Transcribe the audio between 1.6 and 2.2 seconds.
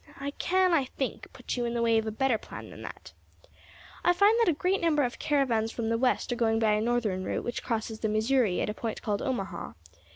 in the way of a